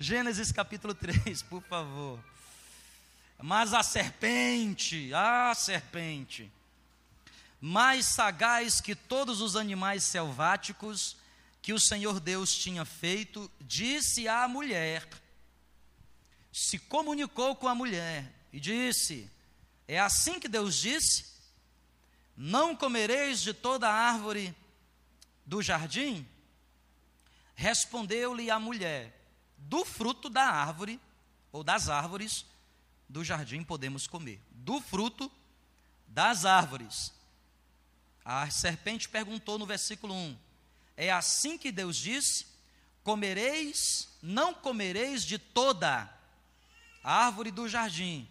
[0.00, 2.22] Gênesis capítulo 3, por favor.
[3.40, 6.50] Mas a serpente, a serpente,
[7.60, 11.16] mais sagaz que todos os animais selváticos
[11.60, 15.06] que o Senhor Deus tinha feito, disse à mulher,
[16.52, 19.28] se comunicou com a mulher e disse:
[19.86, 21.26] É assim que Deus disse:
[22.36, 24.54] Não comereis de toda árvore
[25.44, 26.26] do jardim?
[27.56, 29.17] Respondeu-lhe a mulher:
[29.58, 31.00] Do fruto da árvore,
[31.52, 32.46] ou das árvores
[33.08, 34.40] do jardim podemos comer.
[34.50, 35.30] Do fruto
[36.06, 37.12] das árvores.
[38.24, 40.38] A serpente perguntou no versículo 1:
[40.96, 42.46] É assim que Deus disse:
[43.02, 46.10] Comereis, não comereis de toda
[47.02, 48.28] a árvore do jardim.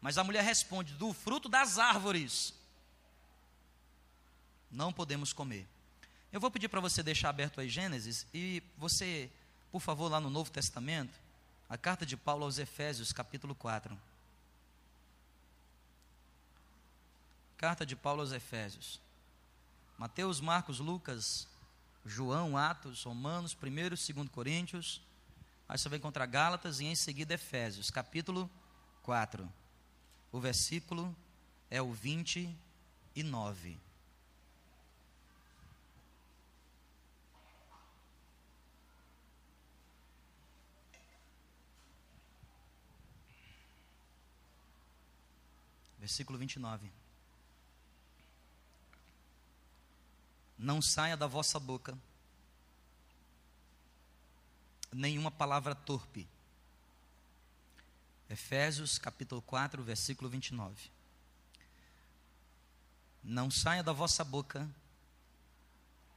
[0.00, 2.54] Mas a mulher responde: Do fruto das árvores
[4.70, 5.66] não podemos comer.
[6.30, 9.30] Eu vou pedir para você deixar aberto aí Gênesis e você,
[9.78, 11.16] por favor, lá no Novo Testamento,
[11.68, 13.96] a carta de Paulo aos Efésios, capítulo 4.
[17.56, 19.00] Carta de Paulo aos Efésios.
[19.96, 21.46] Mateus, Marcos, Lucas,
[22.04, 25.00] João, Atos, Romanos, 1 e 2 Coríntios.
[25.68, 28.50] Aí você vai encontrar Gálatas e em seguida Efésios, capítulo
[29.04, 29.48] 4.
[30.32, 31.14] O versículo
[31.70, 33.78] é o 29.
[46.08, 46.90] Versículo 29.
[50.58, 51.98] Não saia da vossa boca
[54.90, 56.26] nenhuma palavra torpe.
[58.30, 60.90] Efésios capítulo 4, versículo 29.
[63.22, 64.66] Não saia da vossa boca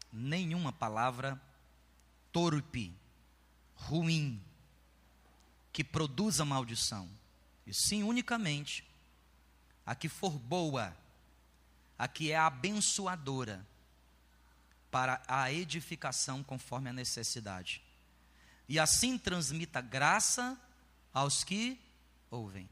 [0.10, 1.38] nenhuma palavra
[2.32, 2.96] torpe,
[3.76, 4.42] ruim,
[5.74, 7.10] que produza maldição,
[7.68, 8.90] e sim unicamente
[9.92, 10.96] a que for boa,
[12.00, 13.68] a que é abençoadora,
[14.90, 17.84] para a edificação conforme a necessidade.
[18.70, 20.58] E assim transmita graça
[21.14, 21.78] aos que
[22.30, 22.70] ouvem.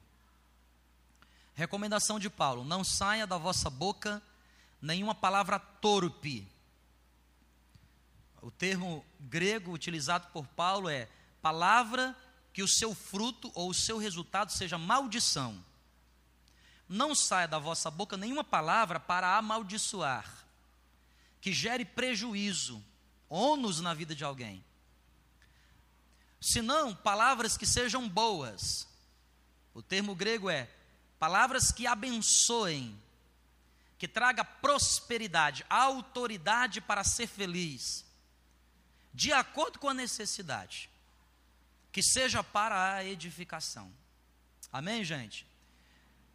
[1.56, 4.24] Recomendação de Paulo: não saia da vossa boca
[4.82, 6.48] nenhuma palavra torpe.
[8.42, 11.10] O termo grego utilizado por Paulo é
[11.42, 12.16] palavra
[12.54, 15.68] que o seu fruto ou o seu resultado seja maldição.
[16.90, 20.40] Não saia da vossa boca nenhuma palavra para amaldiçoar
[21.42, 22.84] que gere prejuízo,
[23.30, 24.64] ônus na vida de alguém.
[26.42, 28.88] Senão, palavras que sejam boas.
[29.74, 30.70] O termo grego é
[31.18, 33.00] palavras que abençoem,
[33.98, 38.06] que traga prosperidade, autoridade para ser feliz,
[39.14, 40.90] de acordo com a necessidade,
[41.92, 43.92] que seja para a edificação.
[44.72, 45.49] Amém, gente?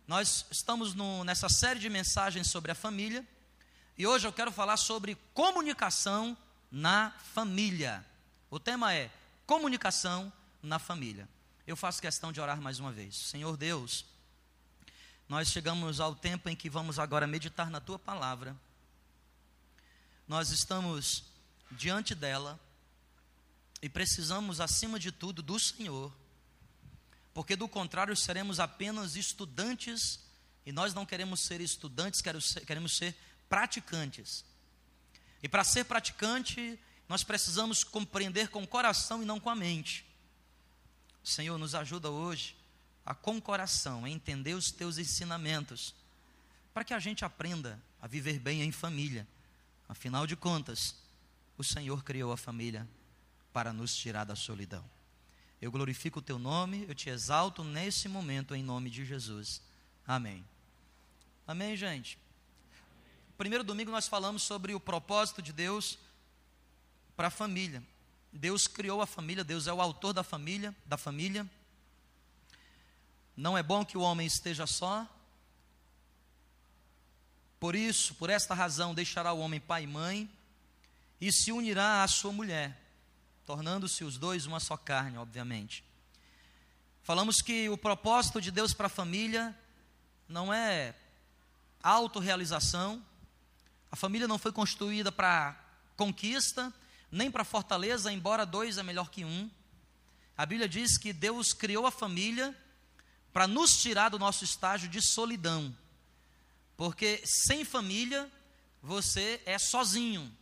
[0.07, 3.27] Nós estamos no, nessa série de mensagens sobre a família
[3.97, 6.37] e hoje eu quero falar sobre comunicação
[6.71, 8.05] na família.
[8.51, 9.11] O tema é
[9.47, 10.31] comunicação
[10.63, 11.27] na família.
[11.67, 13.17] Eu faço questão de orar mais uma vez.
[13.17, 14.05] Senhor Deus,
[15.27, 18.55] nós chegamos ao tempo em que vamos agora meditar na tua palavra.
[20.29, 21.25] Nós estamos
[21.71, 22.61] diante dela
[23.81, 26.13] e precisamos, acima de tudo, do Senhor,
[27.35, 30.21] porque do contrário seremos apenas estudantes
[30.65, 32.23] e nós não queremos ser estudantes,
[32.65, 33.15] queremos ser
[33.49, 34.45] praticantes.
[35.43, 36.79] E para ser praticante,
[37.09, 40.07] nós precisamos compreender com o coração e não com a mente.
[41.23, 42.57] Senhor, nos ajuda hoje
[43.05, 45.95] a com o coração a entender os teus ensinamentos,
[46.73, 49.27] para que a gente aprenda a viver bem em família.
[49.89, 50.97] Afinal de contas,
[51.59, 52.89] o Senhor criou a família
[53.53, 54.85] para nos tirar da solidão.
[55.65, 59.63] Eu glorifico o teu nome, eu te exalto nesse momento em nome de Jesus.
[60.07, 60.45] Amém.
[61.47, 62.19] Amém, gente.
[63.39, 65.99] Primeiro domingo nós falamos sobre o propósito de Deus
[67.17, 67.83] para a família.
[68.31, 71.51] Deus criou a família, Deus é o autor da família, da família.
[73.35, 75.09] Não é bom que o homem esteja só.
[77.59, 80.31] Por isso, por esta razão, deixará o homem pai e mãe
[81.19, 82.84] e se unirá à sua mulher,
[83.47, 85.85] tornando-se os dois uma só carne, obviamente.
[87.03, 89.57] Falamos que o propósito de Deus para a família
[90.29, 90.95] não é
[91.83, 93.05] autorrealização,
[93.93, 95.55] a família não foi construída para
[95.97, 96.73] conquista,
[97.11, 99.51] nem para fortaleza, embora dois é melhor que um.
[100.37, 102.57] A Bíblia diz que Deus criou a família
[103.33, 105.77] para nos tirar do nosso estágio de solidão.
[106.77, 108.31] Porque sem família,
[108.83, 110.35] você é sozinho.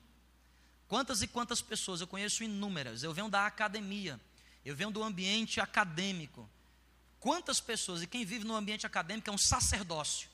[0.93, 4.21] Quantas e quantas pessoas, eu conheço inúmeras, eu venho da academia,
[4.62, 6.47] Eu venho do ambiente acadêmico.
[7.19, 10.29] Quantas pessoas, e quem vive no ambiente acadêmico é um sacerdócio.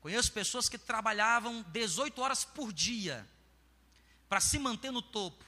[0.00, 3.28] Conheço pessoas que trabalhavam 18 horas por dia
[4.28, 5.44] para se manter no topo.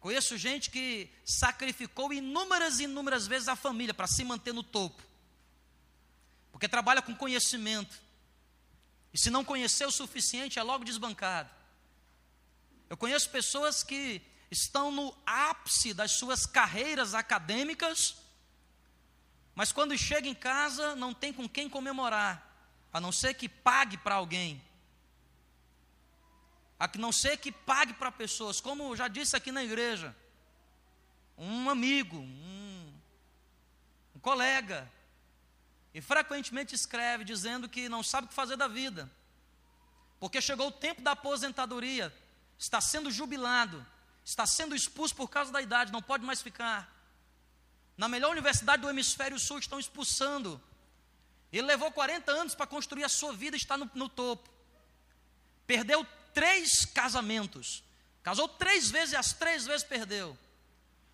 [0.00, 5.02] Conheço gente que sacrificou inúmeras e inúmeras vezes a família para se manter no topo.
[6.52, 8.00] Porque trabalha com conhecimento.
[9.12, 11.50] E se não conhecer o suficiente, é logo desbancado.
[12.88, 18.16] Eu conheço pessoas que estão no ápice das suas carreiras acadêmicas,
[19.54, 22.46] mas quando chega em casa não tem com quem comemorar,
[22.92, 24.62] a não ser que pague para alguém.
[26.78, 30.16] A não ser que pague para pessoas, como já disse aqui na igreja,
[31.36, 32.92] um amigo, um,
[34.16, 34.90] um colega,
[35.92, 39.10] e frequentemente escreve dizendo que não sabe o que fazer da vida,
[40.18, 42.14] porque chegou o tempo da aposentadoria,
[42.58, 43.84] está sendo jubilado,
[44.24, 46.94] está sendo expulso por causa da idade, não pode mais ficar.
[47.96, 50.60] Na melhor universidade do hemisfério sul estão expulsando.
[51.52, 54.48] Ele levou 40 anos para construir a sua vida e está no, no topo.
[55.66, 57.82] Perdeu três casamentos.
[58.22, 60.38] Casou três vezes e as três vezes perdeu.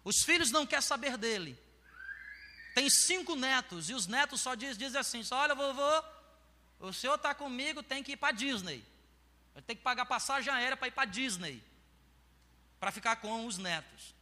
[0.05, 1.58] Os filhos não querem saber dele.
[2.76, 6.05] Tem cinco netos e os netos só dizem, dizem assim: só, olha, vovô,
[6.78, 8.84] o senhor está comigo, tem que ir para Disney.
[9.55, 11.64] Eu tenho que pagar passagem aérea para ir para Disney,
[12.78, 14.14] para ficar com os netos.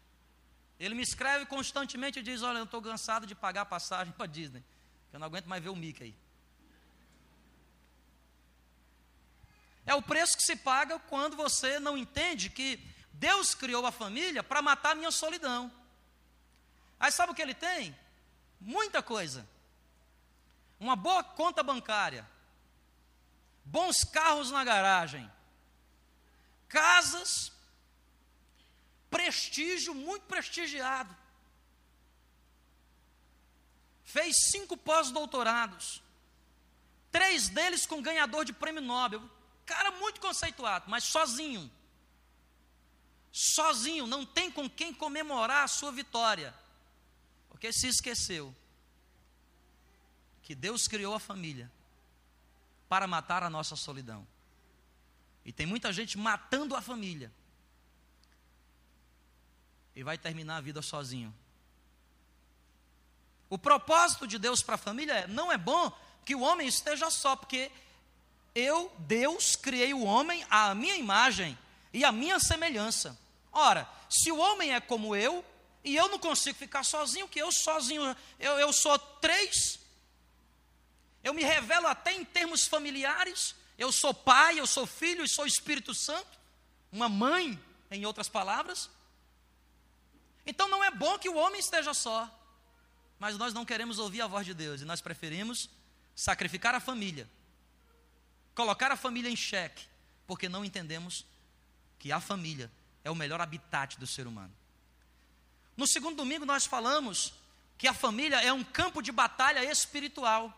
[0.79, 4.63] Ele me escreve constantemente e diz: Olha, eu estou cansado de pagar passagem para Disney.
[5.13, 6.15] Eu não aguento mais ver o Mickey.
[9.85, 12.79] É o preço que se paga quando você não entende que
[13.15, 15.73] Deus criou a família para matar a minha solidão.
[17.01, 18.04] Aí sabe o que ele tem?
[18.65, 19.47] Muita coisa.
[20.81, 22.29] Uma boa conta bancária,
[23.65, 25.31] bons carros na garagem,
[26.69, 27.53] casas,
[29.09, 31.15] prestígio muito prestigiado.
[34.03, 36.03] Fez cinco pós-doutorados,
[37.11, 39.23] três deles com ganhador de prêmio Nobel.
[39.65, 41.71] Cara muito conceituado, mas sozinho.
[43.33, 46.55] Sozinho, não tem com quem comemorar a sua vitória.
[47.65, 48.55] Porque se esqueceu
[50.43, 51.73] que Deus criou a família
[52.91, 54.27] para matar a nossa solidão.
[55.47, 57.33] E tem muita gente matando a família.
[59.97, 61.35] E vai terminar a vida sozinho.
[63.49, 65.91] O propósito de Deus para a família é: não é bom
[66.23, 67.73] que o homem esteja só, porque
[68.55, 71.59] eu, Deus, criei o homem à minha imagem
[71.95, 73.19] e à minha semelhança.
[73.51, 75.43] Ora, se o homem é como eu,
[75.85, 79.79] e eu não consigo ficar sozinho, que eu sozinho, eu, eu sou três.
[81.23, 83.55] Eu me revelo até em termos familiares.
[83.77, 86.39] Eu sou pai, eu sou filho e sou Espírito Santo.
[86.91, 88.89] Uma mãe, em outras palavras.
[90.47, 92.31] Então não é bom que o homem esteja só.
[93.19, 95.69] Mas nós não queremos ouvir a voz de Deus e nós preferimos
[96.15, 97.29] sacrificar a família,
[98.55, 99.87] colocar a família em xeque,
[100.27, 101.27] porque não entendemos
[101.99, 102.71] que a família
[103.03, 104.55] é o melhor habitat do ser humano.
[105.77, 107.33] No segundo domingo, nós falamos
[107.77, 110.53] que a família é um campo de batalha espiritual.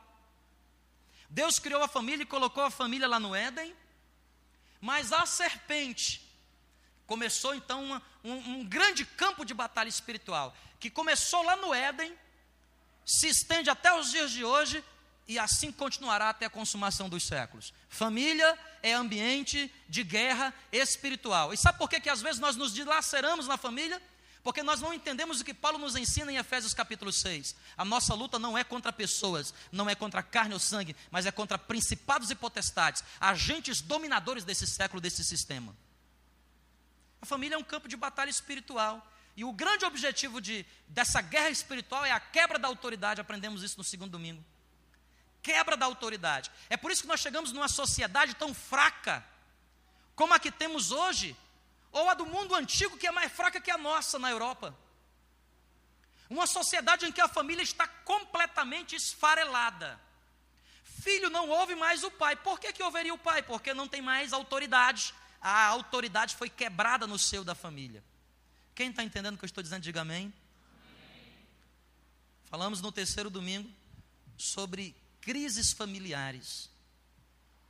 [1.28, 3.74] Deus criou a família e colocou a família lá no Éden,
[4.80, 6.22] mas a serpente
[7.06, 12.16] começou então uma, um, um grande campo de batalha espiritual, que começou lá no Éden,
[13.04, 14.84] se estende até os dias de hoje
[15.28, 17.72] e assim continuará até a consumação dos séculos.
[17.88, 21.52] Família é ambiente de guerra espiritual.
[21.52, 24.00] E sabe por que, que às vezes nós nos dilaceramos na família?
[24.46, 27.56] Porque nós não entendemos o que Paulo nos ensina em Efésios capítulo 6.
[27.76, 31.32] A nossa luta não é contra pessoas, não é contra carne ou sangue, mas é
[31.32, 35.76] contra principados e potestades, agentes dominadores desse século, desse sistema.
[37.20, 39.04] A família é um campo de batalha espiritual.
[39.36, 43.20] E o grande objetivo de, dessa guerra espiritual é a quebra da autoridade.
[43.20, 44.44] Aprendemos isso no segundo domingo.
[45.42, 46.52] Quebra da autoridade.
[46.70, 49.26] É por isso que nós chegamos numa sociedade tão fraca
[50.14, 51.36] como a que temos hoje,
[51.96, 54.76] ou a do mundo antigo, que é mais fraca que a nossa na Europa.
[56.28, 59.98] Uma sociedade em que a família está completamente esfarelada.
[60.82, 62.36] Filho não ouve mais o pai.
[62.36, 63.42] Por que, que ouviria o pai?
[63.42, 65.14] Porque não tem mais autoridade.
[65.40, 68.04] A autoridade foi quebrada no seio da família.
[68.74, 70.24] Quem está entendendo o que eu estou dizendo, diga amém.
[70.26, 70.34] amém.
[72.44, 73.70] Falamos no terceiro domingo
[74.36, 76.68] sobre crises familiares.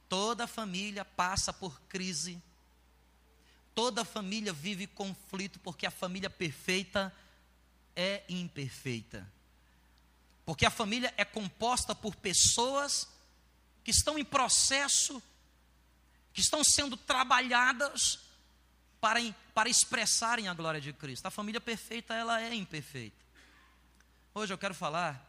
[0.09, 2.42] Toda família passa por crise
[3.76, 7.14] Toda família vive conflito porque a família perfeita
[7.95, 9.30] é imperfeita.
[10.47, 13.06] Porque a família é composta por pessoas
[13.85, 15.23] que estão em processo,
[16.33, 18.18] que estão sendo trabalhadas
[18.99, 19.21] para,
[19.52, 21.26] para expressarem a glória de Cristo.
[21.26, 23.23] A família perfeita, ela é imperfeita.
[24.33, 25.23] Hoje eu quero falar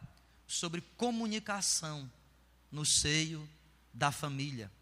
[0.46, 2.10] sobre comunicação
[2.72, 3.46] no seio
[3.92, 4.72] da família.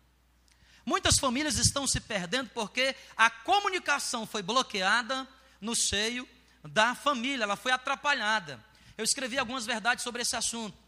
[0.87, 5.27] Muitas famílias estão se perdendo porque a comunicação foi bloqueada
[5.61, 6.29] no seio
[6.63, 8.65] da família, ela foi atrapalhada.
[8.97, 10.79] Eu escrevi algumas verdades sobre esse assunto.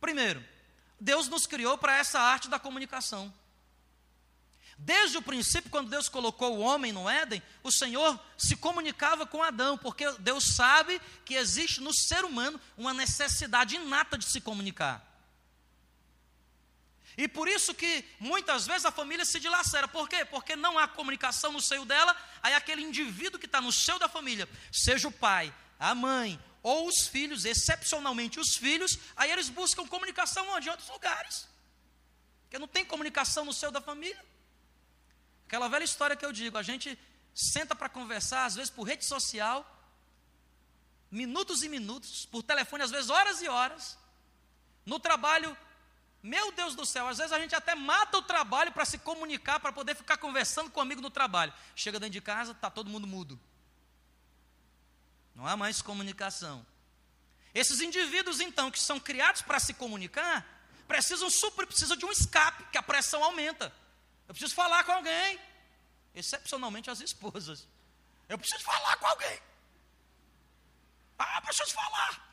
[0.00, 0.44] Primeiro,
[0.98, 3.32] Deus nos criou para essa arte da comunicação.
[4.76, 9.40] Desde o princípio, quando Deus colocou o homem no Éden, o Senhor se comunicava com
[9.40, 15.13] Adão, porque Deus sabe que existe no ser humano uma necessidade inata de se comunicar.
[17.16, 19.86] E por isso que muitas vezes a família se dilacera.
[19.86, 20.24] Por quê?
[20.24, 24.08] Porque não há comunicação no seio dela, aí aquele indivíduo que está no seio da
[24.08, 29.86] família, seja o pai, a mãe ou os filhos, excepcionalmente os filhos, aí eles buscam
[29.86, 30.66] comunicação onde?
[30.66, 31.46] Em outros lugares.
[32.44, 34.24] Porque não tem comunicação no seio da família.
[35.46, 36.98] Aquela velha história que eu digo, a gente
[37.34, 39.70] senta para conversar, às vezes por rede social,
[41.10, 43.98] minutos e minutos, por telefone, às vezes horas e horas.
[44.86, 45.56] No trabalho,
[46.24, 49.60] meu Deus do céu, às vezes a gente até mata o trabalho para se comunicar,
[49.60, 51.52] para poder ficar conversando com o amigo no trabalho.
[51.76, 53.38] Chega dentro de casa, está todo mundo mudo.
[55.34, 56.64] Não há mais comunicação.
[57.54, 60.46] Esses indivíduos, então, que são criados para se comunicar,
[60.88, 63.70] precisam suprir, precisam de um escape, que a pressão aumenta.
[64.26, 65.38] Eu preciso falar com alguém.
[66.14, 67.68] Excepcionalmente as esposas.
[68.30, 69.38] Eu preciso falar com alguém.
[71.18, 72.26] Ah, preciso falar.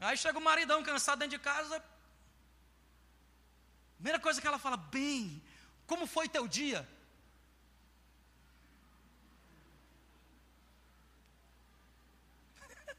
[0.00, 1.80] Aí chega o maridão cansado dentro de casa.
[3.98, 5.42] Primeira coisa que ela fala, bem,
[5.86, 6.88] como foi teu dia?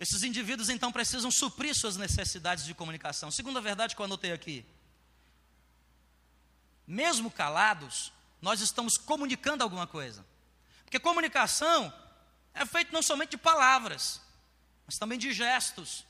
[0.00, 3.30] Esses indivíduos então precisam suprir suas necessidades de comunicação.
[3.30, 4.64] Segunda verdade que eu anotei aqui
[6.90, 8.12] mesmo calados,
[8.42, 10.26] nós estamos comunicando alguma coisa.
[10.82, 11.92] Porque comunicação
[12.52, 14.20] é feita não somente de palavras,
[14.84, 16.04] mas também de gestos,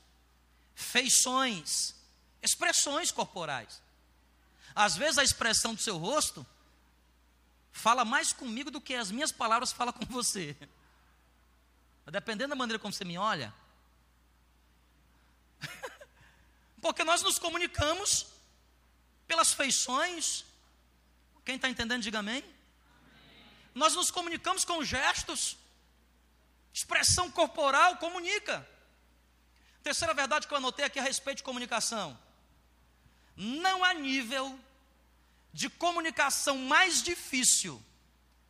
[0.73, 1.93] feições,
[2.41, 3.81] expressões corporais.
[4.73, 6.45] Às vezes a expressão do seu rosto
[7.71, 10.55] fala mais comigo do que as minhas palavras falam com você.
[12.05, 13.53] Dependendo da maneira como você me olha.
[16.81, 18.27] Porque nós nos comunicamos
[19.27, 20.43] pelas feições,
[21.45, 22.39] quem está entendendo, diga amém.
[22.39, 22.55] amém.
[23.73, 25.57] Nós nos comunicamos com gestos,
[26.73, 28.67] expressão corporal comunica.
[29.83, 32.17] Terceira verdade que eu anotei aqui a respeito de comunicação:
[33.35, 34.57] não há nível
[35.53, 37.81] de comunicação mais difícil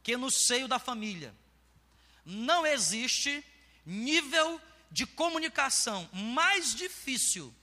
[0.04, 1.34] que no seio da família.
[2.26, 3.44] Não existe
[3.86, 4.62] nível
[4.92, 7.54] de comunicação mais difícil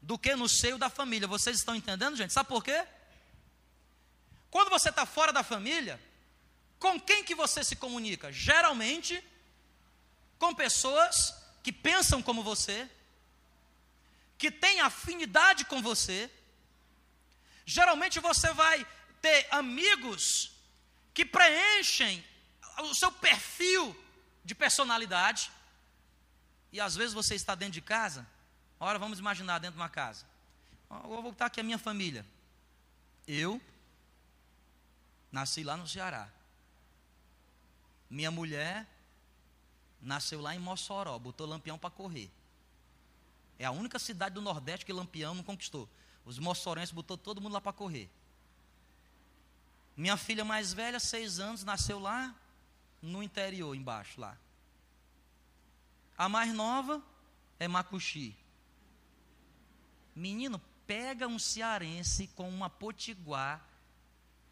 [0.00, 1.28] do que no seio da família.
[1.28, 2.32] Vocês estão entendendo, gente?
[2.32, 2.86] Sabe por quê?
[4.50, 6.00] Quando você está fora da família,
[6.78, 8.32] com quem que você se comunica?
[8.32, 9.22] Geralmente,
[10.38, 12.88] com pessoas que pensam como você,
[14.38, 16.30] que têm afinidade com você.
[17.68, 18.86] Geralmente você vai
[19.20, 20.52] ter amigos
[21.12, 22.24] que preenchem
[22.78, 23.94] o seu perfil
[24.42, 25.50] de personalidade.
[26.72, 28.26] E às vezes você está dentro de casa.
[28.80, 30.24] Ora, vamos imaginar dentro de uma casa.
[30.90, 32.24] Eu vou voltar aqui a minha família.
[33.26, 33.60] Eu,
[35.30, 36.26] Nasci lá no Ceará.
[38.08, 38.86] Minha mulher
[40.00, 42.30] nasceu lá em Mossoró, botou Lampião para correr.
[43.58, 45.86] É a única cidade do Nordeste que Lampião não conquistou.
[46.28, 48.10] Os mossorenses botou todo mundo lá para correr.
[49.96, 52.34] Minha filha mais velha, seis anos, nasceu lá
[53.00, 54.36] no interior, embaixo lá.
[56.16, 57.02] A mais nova
[57.58, 58.36] é Macuxi.
[60.14, 63.66] Menino, pega um cearense com uma potiguar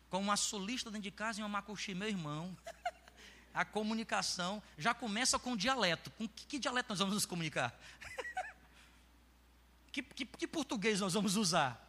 [0.09, 2.56] com uma solista dentro de casa e uma macuxi, meu irmão.
[3.52, 6.11] A comunicação já começa com dialeto.
[6.12, 7.78] Com que, que dialeto nós vamos nos comunicar?
[9.97, 11.83] Que, que, que português nós vamos usar?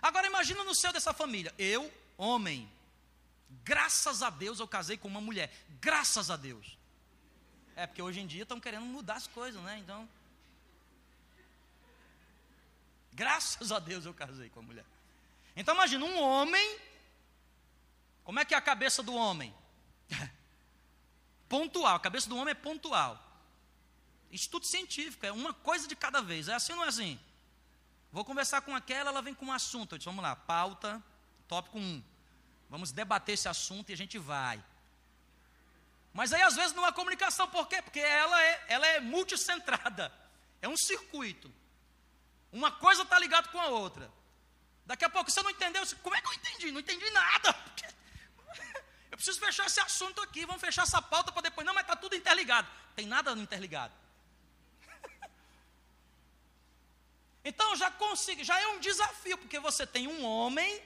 [0.00, 1.52] Agora imagina no céu dessa família.
[1.58, 2.70] Eu, homem,
[3.64, 5.52] graças a Deus eu casei com uma mulher.
[5.80, 6.78] Graças a Deus.
[7.74, 9.78] É porque hoje em dia estão querendo mudar as coisas, né?
[9.78, 10.08] Então.
[13.12, 14.84] Graças a Deus eu casei com a mulher.
[15.56, 16.78] Então imagina um homem,
[18.24, 19.54] como é que é a cabeça do homem?
[21.48, 23.31] pontual, a cabeça do homem é pontual.
[24.32, 26.48] Estudo científico, é uma coisa de cada vez.
[26.48, 27.20] É assim ou não é assim?
[28.10, 29.94] Vou conversar com aquela, ela vem com um assunto.
[29.94, 31.02] Eu disse, vamos lá, pauta,
[31.46, 32.02] tópico 1.
[32.68, 34.62] Vamos debater esse assunto e a gente vai.
[36.14, 37.82] Mas aí às vezes não há comunicação, por quê?
[37.82, 40.12] Porque ela é, ela é multicentrada.
[40.62, 41.52] É um circuito.
[42.50, 44.10] Uma coisa está ligada com a outra.
[44.86, 45.82] Daqui a pouco você não entendeu.
[46.02, 46.72] Como é que eu entendi?
[46.72, 47.54] Não entendi nada.
[49.10, 50.46] Eu preciso fechar esse assunto aqui.
[50.46, 51.66] Vamos fechar essa pauta para depois.
[51.66, 52.66] Não, mas está tudo interligado.
[52.96, 53.92] Tem nada interligado.
[57.44, 60.82] Então já consigo, já é um desafio, porque você tem um homem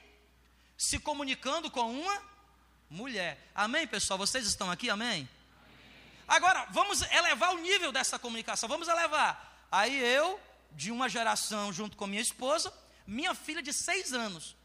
[0.77, 2.21] se comunicando com uma
[2.89, 3.49] mulher.
[3.53, 4.17] Amém, pessoal?
[4.17, 4.89] Vocês estão aqui?
[4.89, 5.27] Amém?
[6.27, 8.67] Agora, vamos elevar o nível dessa comunicação.
[8.67, 9.67] Vamos elevar.
[9.71, 10.39] Aí eu,
[10.71, 12.73] de uma geração, junto com minha esposa,
[13.05, 14.55] minha filha de seis anos,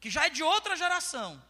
[0.00, 1.42] que já é de outra geração.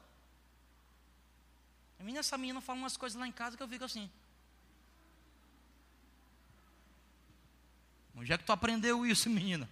[2.18, 4.10] Essa menina fala umas coisas lá em casa que eu fico assim.
[8.16, 9.68] Onde é que tu aprendeu isso, menina?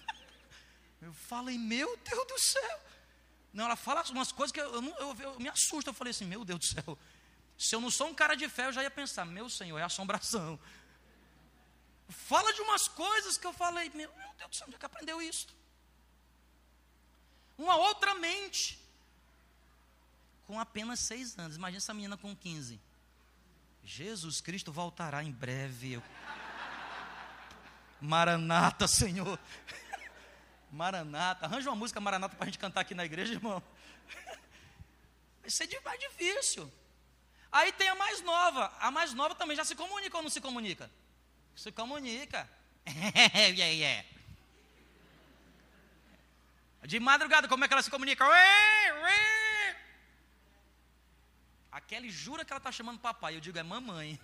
[1.00, 2.80] Eu falei, meu Deus do céu.
[3.52, 5.90] Não, ela fala umas coisas que eu, eu, eu, eu, me assusto.
[5.90, 6.98] Eu falei assim, meu Deus do céu.
[7.58, 9.82] Se eu não sou um cara de fé, eu já ia pensar, meu Senhor, é
[9.82, 10.58] assombração.
[12.08, 14.86] Fala de umas coisas que eu falei, meu, meu Deus do céu, onde é que
[14.86, 15.48] aprendeu isso?
[17.58, 18.80] Uma outra mente.
[20.46, 21.56] Com apenas seis anos.
[21.56, 22.80] Imagina essa menina com 15.
[23.84, 26.02] Jesus Cristo voltará em breve.
[28.02, 29.38] Maranata, Senhor.
[30.70, 31.46] Maranata.
[31.46, 33.62] Arranja uma música Maranata para a gente cantar aqui na igreja, irmão.
[35.40, 36.70] Vai ser mais difícil.
[37.50, 38.72] Aí tem a mais nova.
[38.80, 40.90] A mais nova também já se comunica ou não se comunica?
[41.54, 42.48] Se comunica.
[42.86, 44.08] yeah, yeah.
[46.84, 48.24] De madrugada, como é que ela se comunica?
[51.70, 53.36] A Kelly jura que ela está chamando papai.
[53.36, 54.18] Eu digo, é mamãe.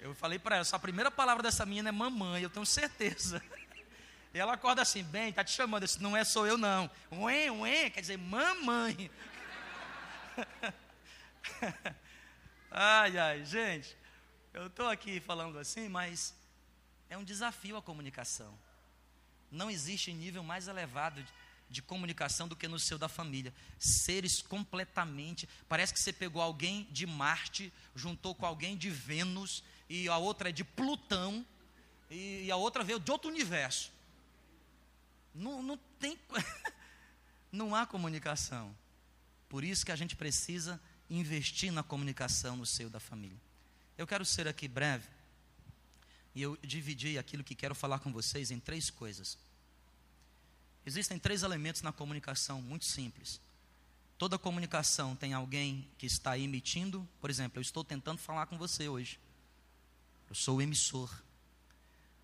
[0.00, 3.42] Eu falei para ela, a primeira palavra dessa menina é mamãe, eu tenho certeza.
[4.32, 5.84] E ela acorda assim, bem, tá te chamando.
[5.84, 6.88] Disse, não é sou eu não.
[7.10, 9.10] Ué, ué, quer dizer mamãe.
[12.70, 13.96] ai, ai, gente,
[14.54, 16.32] eu estou aqui falando assim, mas
[17.08, 18.56] é um desafio a comunicação.
[19.50, 21.32] Não existe nível mais elevado de,
[21.68, 23.52] de comunicação do que no seu da família.
[23.80, 25.48] Seres completamente.
[25.68, 30.50] Parece que você pegou alguém de Marte, juntou com alguém de Vênus, e a outra
[30.50, 31.44] é de Plutão,
[32.08, 33.92] e, a outra veio de outro universo.
[35.34, 36.16] Não, não tem.
[37.50, 38.74] não há comunicação.
[39.48, 43.36] Por isso que a gente precisa investir na comunicação no seio da família.
[43.98, 45.08] Eu quero ser aqui breve
[46.36, 49.36] e eu dividi aquilo que quero falar com vocês em três coisas.
[50.86, 53.40] Existem três elementos na comunicação muito simples.
[54.16, 58.88] Toda comunicação tem alguém que está emitindo, por exemplo, eu estou tentando falar com você
[58.88, 59.18] hoje.
[60.30, 61.12] Eu sou o emissor.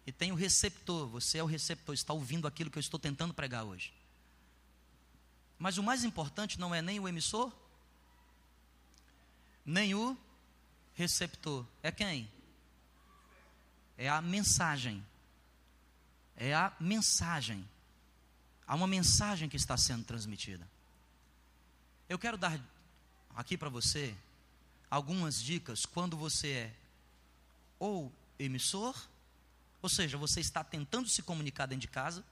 [0.06, 3.34] E tem o receptor, você é o receptor, está ouvindo aquilo que eu estou tentando
[3.34, 3.92] pregar hoje.
[5.58, 7.52] Mas o mais importante não é nem o emissor,
[9.64, 10.16] nem o
[10.94, 11.66] receptor.
[11.82, 12.30] É quem?
[13.98, 15.04] É a mensagem.
[16.36, 17.68] É a mensagem.
[18.64, 20.68] Há uma mensagem que está sendo transmitida.
[22.08, 22.60] Eu quero dar
[23.34, 24.14] aqui para você
[24.88, 26.74] algumas dicas quando você é
[27.78, 28.94] ou emissor,
[29.82, 32.24] ou seja, você está tentando se comunicar dentro de casa,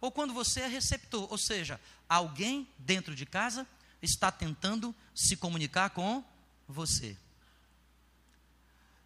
[0.00, 3.66] ou quando você é receptor, ou seja, alguém dentro de casa
[4.02, 6.24] está tentando se comunicar com
[6.68, 7.16] você.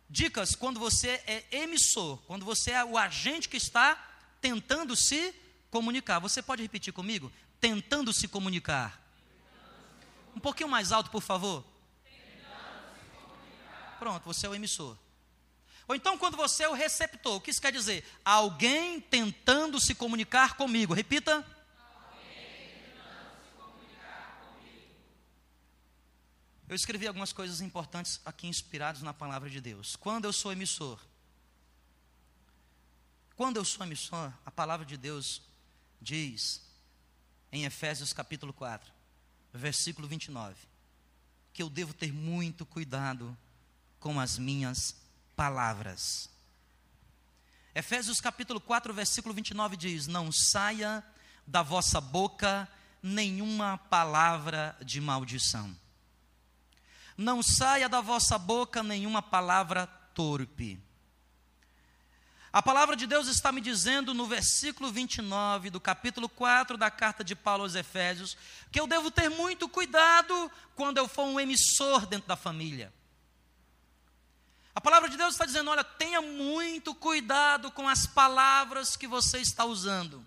[0.08, 3.94] Dicas quando você é emissor, quando você é o agente que está
[4.40, 5.32] tentando se
[5.70, 6.18] comunicar.
[6.18, 7.30] Você pode repetir comigo?
[7.60, 9.00] Tentando se comunicar.
[10.34, 11.64] Um pouquinho mais alto, por favor.
[13.98, 14.96] Pronto, você é o emissor.
[15.88, 18.04] Ou então, quando você é o receptor, o que isso quer dizer?
[18.24, 20.94] Alguém tentando se comunicar comigo.
[20.94, 21.44] Repita.
[26.68, 29.96] Eu escrevi algumas coisas importantes aqui inspiradas na palavra de Deus.
[29.96, 31.00] Quando eu sou emissor,
[33.34, 35.42] quando eu sou emissor, a palavra de Deus
[36.00, 36.62] diz
[37.50, 38.92] em Efésios capítulo 4,
[39.52, 40.54] versículo 29,
[41.52, 43.36] que eu devo ter muito cuidado
[43.98, 44.94] com as minhas
[45.40, 46.28] palavras.
[47.74, 51.02] Efésios capítulo 4, versículo 29 diz: Não saia
[51.46, 52.68] da vossa boca
[53.02, 55.74] nenhuma palavra de maldição
[57.20, 60.80] não saia da vossa boca nenhuma palavra torpe.
[62.50, 67.22] A palavra de Deus está me dizendo no versículo 29 do capítulo 4 da carta
[67.22, 68.36] de Paulo aos Efésios
[68.72, 72.90] que eu devo ter muito cuidado quando eu for um emissor dentro da família.
[74.74, 79.38] A palavra de Deus está dizendo: olha, tenha muito cuidado com as palavras que você
[79.38, 80.24] está usando.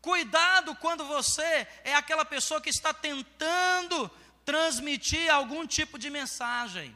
[0.00, 4.10] Cuidado quando você é aquela pessoa que está tentando
[4.44, 6.94] transmitir algum tipo de mensagem.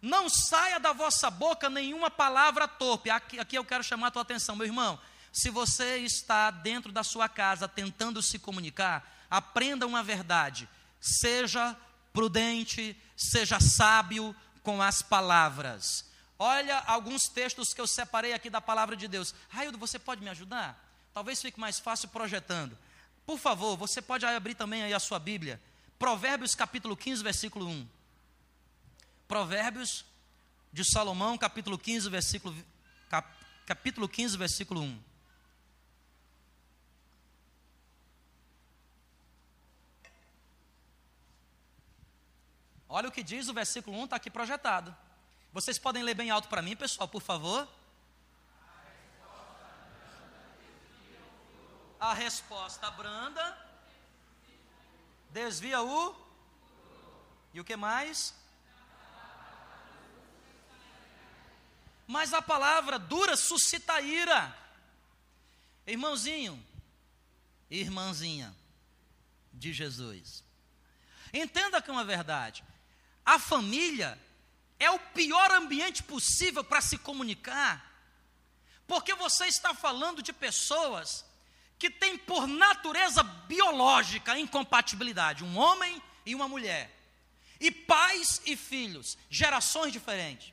[0.00, 3.08] Não saia da vossa boca nenhuma palavra torpe.
[3.08, 5.00] Aqui, aqui eu quero chamar a tua atenção, meu irmão.
[5.32, 10.68] Se você está dentro da sua casa tentando se comunicar, aprenda uma verdade.
[11.00, 11.74] Seja
[12.12, 12.94] prudente,
[13.30, 16.10] seja sábio com as palavras.
[16.38, 19.34] Olha alguns textos que eu separei aqui da palavra de Deus.
[19.48, 20.82] Raildo, você pode me ajudar?
[21.14, 22.76] Talvez fique mais fácil projetando.
[23.24, 25.60] Por favor, você pode abrir também aí a sua Bíblia.
[25.98, 27.88] Provérbios capítulo 15, versículo 1.
[29.28, 30.04] Provérbios
[30.72, 32.56] de Salomão, capítulo 15, versículo,
[33.08, 33.28] cap,
[33.66, 35.11] capítulo 15, versículo 1.
[42.94, 44.94] Olha o que diz o versículo 1, está aqui projetado.
[45.50, 47.66] Vocês podem ler bem alto para mim, pessoal, por favor.
[51.98, 53.58] A resposta branda
[55.30, 56.14] desvia o.
[57.54, 58.34] E o que mais?
[62.06, 64.54] Mas a palavra dura suscita ira.
[65.86, 66.62] Irmãozinho,
[67.70, 68.54] irmãzinha
[69.50, 70.44] de Jesus.
[71.32, 72.62] Entenda que é uma verdade.
[73.24, 74.18] A família
[74.78, 77.90] é o pior ambiente possível para se comunicar,
[78.86, 81.24] porque você está falando de pessoas
[81.78, 86.90] que têm por natureza biológica incompatibilidade, um homem e uma mulher,
[87.60, 90.52] e pais e filhos, gerações diferentes.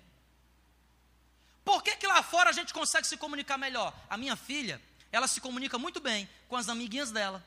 [1.66, 3.94] Por que, que lá fora a gente consegue se comunicar melhor?
[4.10, 7.46] A minha filha, ela se comunica muito bem com as amiguinhas dela,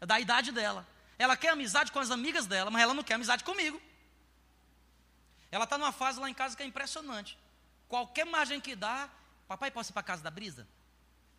[0.00, 0.86] da idade dela.
[1.18, 3.80] Ela quer amizade com as amigas dela, mas ela não quer amizade comigo.
[5.50, 7.36] Ela está numa fase lá em casa que é impressionante.
[7.88, 9.08] Qualquer margem que dá,
[9.48, 10.66] papai posso ir para casa da Brisa?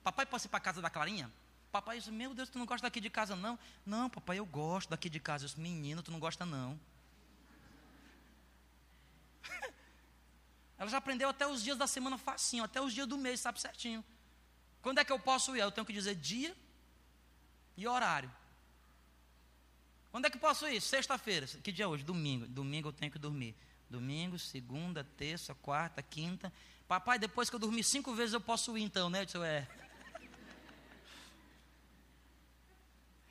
[0.04, 1.32] Papai posso ir para casa da Clarinha?
[1.72, 3.58] Papai disse, meu Deus, tu não gosta daqui de casa não?
[3.86, 5.46] Não, papai, eu gosto daqui de casa.
[5.46, 6.78] Eu disse, menino, tu não gosta não.
[10.78, 13.62] Ela já aprendeu até os dias da semana facinho, até os dias do mês, sabe
[13.62, 14.04] certinho.
[14.82, 15.62] Quando é que eu posso ir?
[15.62, 16.54] Eu tenho que dizer dia
[17.78, 18.30] e horário.
[20.12, 20.82] Quando é que eu posso ir?
[20.82, 21.48] Sexta-feira.
[21.48, 22.04] Que dia é hoje?
[22.04, 22.46] Domingo.
[22.48, 23.56] Domingo eu tenho que dormir.
[23.92, 26.52] Domingo, segunda, terça, quarta, quinta.
[26.88, 29.22] Papai, depois que eu dormir cinco vezes eu posso ir então, né?
[29.22, 29.68] Eu disse, é.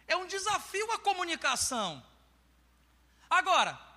[0.06, 2.02] É um desafio a comunicação.
[3.28, 3.90] Agora,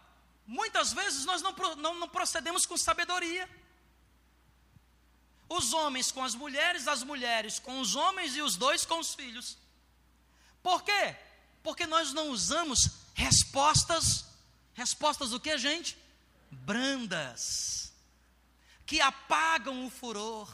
[0.45, 3.49] Muitas vezes nós não, não, não procedemos com sabedoria.
[5.47, 9.13] Os homens com as mulheres, as mulheres com os homens e os dois com os
[9.13, 9.57] filhos.
[10.61, 11.15] Por quê?
[11.61, 14.25] Porque nós não usamos respostas,
[14.73, 15.97] respostas o que, gente?
[16.53, 17.91] Brandas,
[18.85, 20.51] que apagam o furor.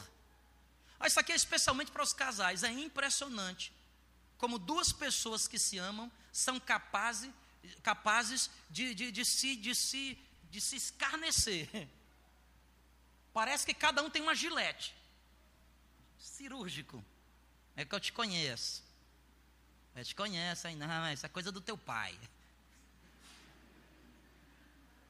[1.04, 3.72] Isso aqui é especialmente para os casais, é impressionante
[4.40, 7.30] como duas pessoas que se amam são capazes
[7.82, 10.18] capazes de, de, de, se, de, se,
[10.50, 11.68] de se escarnecer.
[13.34, 14.94] Parece que cada um tem uma gilete.
[16.18, 17.04] Cirúrgico.
[17.76, 18.82] É que eu te conheço.
[19.94, 22.18] Eu te conheço, aí não, isso é coisa do teu pai.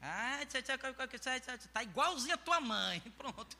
[0.01, 2.99] Ah, está igualzinho a tua mãe.
[3.17, 3.57] Pronto.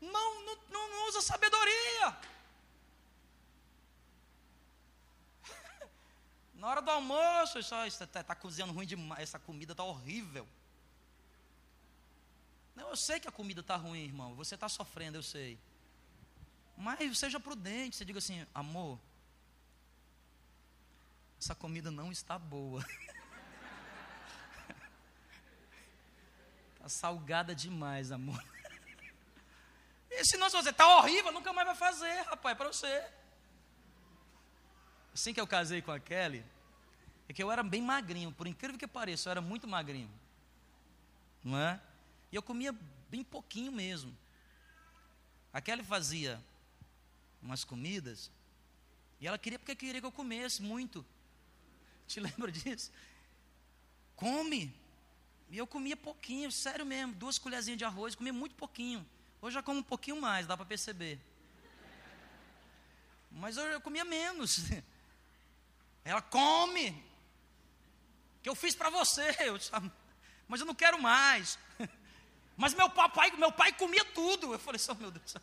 [0.00, 2.16] Não, não, não usa sabedoria.
[6.54, 10.48] Na hora do almoço, está tá cozinhando ruim demais, essa comida está horrível.
[12.76, 14.34] Não, eu sei que a comida está ruim, irmão.
[14.36, 15.58] Você está sofrendo, eu sei.
[16.76, 18.98] Mas seja prudente, você diga assim, amor,
[21.40, 22.84] essa comida não está boa.
[26.74, 28.44] Está salgada demais, amor.
[30.10, 33.10] E se não, você está horrível, nunca mais vai fazer, rapaz, para você
[35.14, 36.44] assim que eu casei com a Kelly,
[37.28, 40.10] é que eu era bem magrinho, por incrível que pareça, eu era muito magrinho.
[41.42, 41.80] Não é?
[42.30, 42.74] E eu comia
[43.08, 44.16] bem pouquinho mesmo.
[45.52, 46.42] A Kelly fazia
[47.42, 48.30] umas comidas,
[49.20, 51.04] e ela queria porque queria que eu comesse muito.
[52.10, 52.90] Te lembra disso?
[54.16, 54.74] Come.
[55.48, 59.06] E eu comia pouquinho, sério mesmo, duas colherzinhas de arroz, comia muito pouquinho.
[59.40, 61.18] Hoje já como um pouquinho mais, dá para perceber.
[63.30, 64.58] Mas eu, eu comia menos.
[66.04, 67.00] Ela come.
[68.42, 69.24] Que eu fiz para você.
[69.46, 69.82] Eu ah,
[70.48, 71.58] mas eu não quero mais.
[72.56, 74.52] Mas meu papai, meu pai comia tudo.
[74.52, 75.36] Eu falei, oh, meu Deus.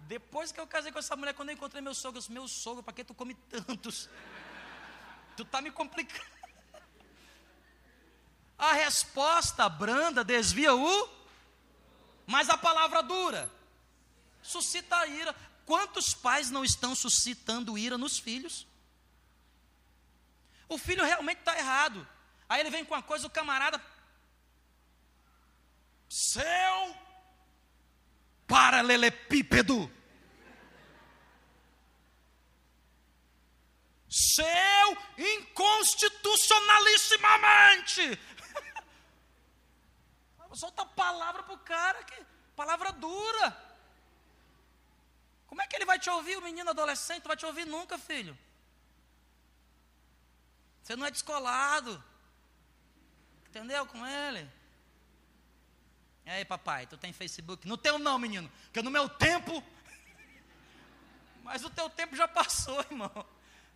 [0.00, 2.48] Depois que eu casei com essa mulher, quando eu encontrei meu sogro, eu disse, meu
[2.48, 4.08] sogro, para que tu come tantos?
[5.36, 6.34] Tu está me complicando.
[8.56, 11.08] A resposta branda desvia o,
[12.26, 13.50] mas a palavra dura
[14.44, 15.34] suscita a ira.
[15.66, 18.66] Quantos pais não estão suscitando ira nos filhos?
[20.68, 22.06] O filho realmente está errado.
[22.48, 23.82] Aí ele vem com uma coisa, o camarada.
[26.08, 26.96] Seu
[28.46, 29.90] paralelepípedo.
[34.14, 38.16] Seu inconstitucionalissimamente.
[40.54, 42.24] Solta palavra para o cara, que
[42.54, 43.74] palavra dura.
[45.48, 47.24] Como é que ele vai te ouvir, o menino adolescente?
[47.24, 48.38] Não vai te ouvir nunca, filho.
[50.80, 52.00] Você não é descolado.
[53.48, 54.48] Entendeu com ele?
[56.24, 57.66] E aí, papai, tu tem Facebook?
[57.66, 59.60] No teu não, menino, porque no meu tempo.
[61.42, 63.26] Mas o teu tempo já passou, irmão.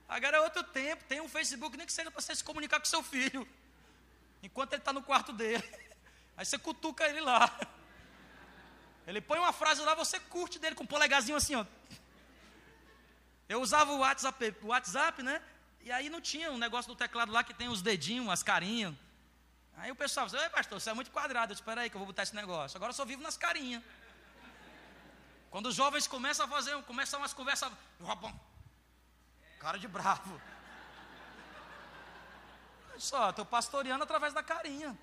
[0.09, 1.05] Agora é outro tempo.
[1.05, 3.47] Tem um Facebook, nem que seja para você se comunicar com seu filho.
[4.43, 5.63] Enquanto ele está no quarto dele.
[6.37, 7.59] Aí você cutuca ele lá.
[9.07, 11.65] Ele põe uma frase lá, você curte dele com um polegarzinho assim, ó.
[13.49, 15.43] Eu usava o WhatsApp, o WhatsApp, né?
[15.81, 18.95] E aí não tinha um negócio do teclado lá que tem os dedinhos, as carinhas.
[19.79, 21.53] Aí o pessoal disse, Ei, pastor, você é muito quadrado.
[21.53, 22.77] Eu espera aí que eu vou botar esse negócio.
[22.77, 23.83] Agora eu só vivo nas carinhas.
[25.51, 27.73] Quando os jovens começam a fazer, começam umas conversas,
[29.59, 30.41] cara de bravo.
[32.91, 34.97] Olha só, estou pastoreando através da carinha.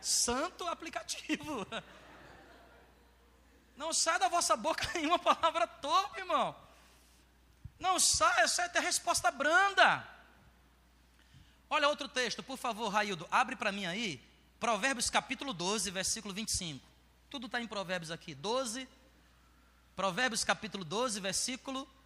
[0.00, 1.66] Santo aplicativo.
[3.76, 6.54] Não sai da vossa boca nenhuma palavra torpe, irmão.
[7.78, 10.06] Não sai, sai até resposta branda.
[11.68, 14.22] Olha outro texto, por favor, Raildo, abre para mim aí,
[14.60, 16.84] Provérbios capítulo 12, versículo 25.
[17.30, 18.86] Tudo está em Provérbios aqui, 12,
[19.96, 22.01] Provérbios capítulo 12, versículo 25.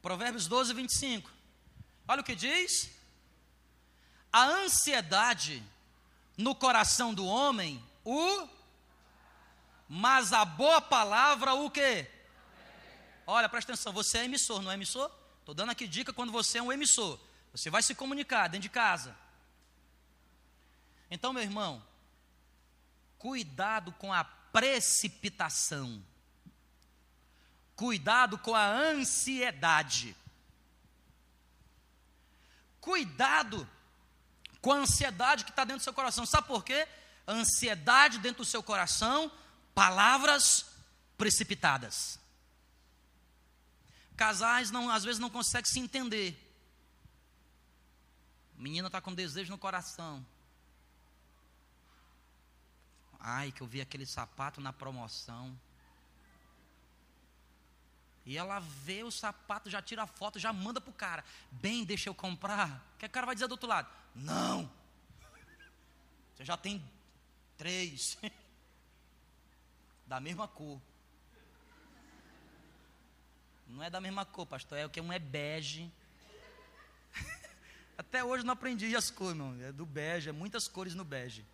[0.00, 1.30] Provérbios 12, 25.
[2.08, 2.90] Olha o que diz.
[4.32, 5.62] A ansiedade
[6.36, 8.48] no coração do homem o
[9.92, 12.08] mas a boa palavra o quê?
[13.26, 15.10] Olha, presta atenção, você é emissor, não é emissor?
[15.40, 17.18] Estou dando aqui dica quando você é um emissor.
[17.52, 19.16] Você vai se comunicar dentro de casa.
[21.10, 21.82] Então, meu irmão,
[23.18, 26.02] cuidado com a precipitação.
[27.74, 30.16] Cuidado com a ansiedade.
[32.80, 33.68] Cuidado
[34.60, 36.24] com a ansiedade que está dentro do seu coração.
[36.24, 36.86] Sabe por quê?
[37.26, 39.30] Ansiedade dentro do seu coração,
[39.74, 40.66] palavras
[41.16, 42.18] precipitadas.
[44.16, 46.38] Casais não, às vezes não conseguem se entender.
[48.56, 50.24] Menina está com desejo no coração.
[53.20, 55.56] Ai, que eu vi aquele sapato na promoção.
[58.24, 61.24] E ela vê o sapato, já tira a foto, já manda para o cara.
[61.50, 62.82] Bem, deixa eu comprar.
[62.94, 63.88] O que o cara vai dizer do outro lado?
[64.14, 64.70] Não.
[66.34, 66.82] Você já tem
[67.56, 68.16] três.
[70.06, 70.80] da mesma cor.
[73.68, 74.78] Não é da mesma cor, pastor.
[74.78, 75.90] É o que um é bege.
[77.96, 79.60] Até hoje não aprendi as cores, não.
[79.62, 81.44] É do bege, é muitas cores no bege.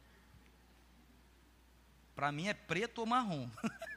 [2.16, 3.48] Para mim é preto ou marrom.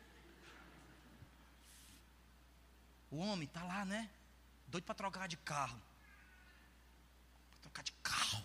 [3.12, 4.08] O homem está lá, né?
[4.68, 5.82] Doido para trocar de carro.
[7.60, 8.44] Trocar de carro.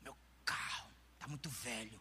[0.00, 2.00] Meu carro está muito velho.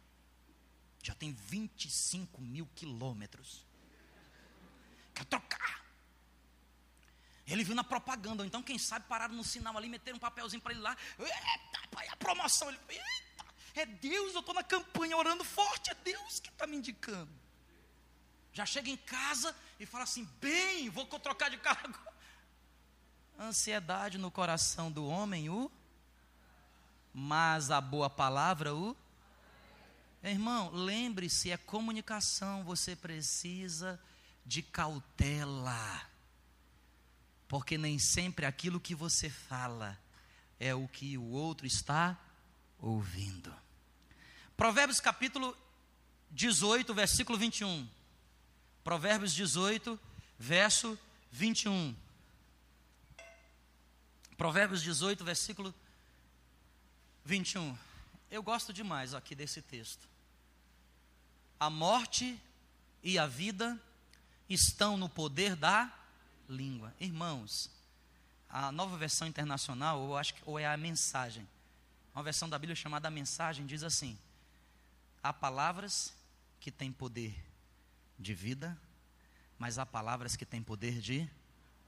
[1.01, 3.65] Já tem 25 mil quilômetros.
[5.15, 5.83] Quer trocar.
[7.47, 10.73] Ele viu na propaganda, então, quem sabe, pararam no sinal ali, meteram um papelzinho para
[10.73, 10.95] ele lá.
[11.17, 12.69] Eita, a promoção.
[12.69, 12.79] Ele,
[13.75, 17.31] é Deus, eu estou na campanha orando forte, é Deus que está me indicando.
[18.53, 21.93] Já chega em casa e fala assim: bem, vou trocar de carro.
[23.39, 25.71] Ansiedade no coração do homem, o.
[27.13, 28.95] Mas a boa palavra, o.
[30.21, 33.99] Irmão, lembre-se, é comunicação, você precisa
[34.45, 36.01] de cautela.
[37.47, 39.97] Porque nem sempre aquilo que você fala
[40.59, 42.19] é o que o outro está
[42.79, 43.53] ouvindo.
[44.55, 45.55] Provérbios capítulo
[46.31, 47.87] 18, versículo 21.
[48.83, 49.99] Provérbios 18,
[50.37, 50.97] verso
[51.31, 51.95] 21.
[54.37, 55.73] Provérbios 18, versículo
[57.25, 57.77] 21.
[58.31, 60.07] Eu gosto demais aqui desse texto.
[61.59, 62.39] A morte
[63.03, 63.79] e a vida
[64.49, 65.91] estão no poder da
[66.47, 66.93] língua.
[66.99, 67.69] Irmãos,
[68.49, 71.47] a nova versão internacional, ou acho que ou é a mensagem.
[72.13, 74.17] Uma versão da Bíblia chamada a mensagem diz assim:
[75.21, 76.13] Há palavras
[76.59, 77.35] que têm poder
[78.17, 78.77] de vida,
[79.57, 81.29] mas há palavras que têm poder de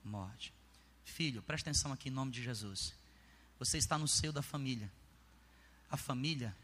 [0.04, 0.52] morte.
[1.04, 2.94] Filho, presta atenção aqui em nome de Jesus.
[3.58, 4.90] Você está no seio da família.
[5.90, 6.56] A família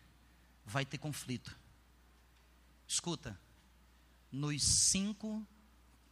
[0.64, 1.57] vai ter conflito.
[2.87, 3.38] Escuta,
[4.33, 5.47] nos cinco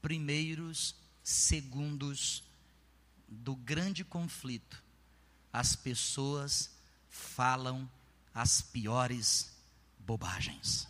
[0.02, 2.44] primeiros segundos
[3.26, 4.82] do grande conflito,
[5.52, 6.75] as pessoas
[7.16, 7.90] falam
[8.34, 9.50] as piores
[9.98, 10.86] bobagens.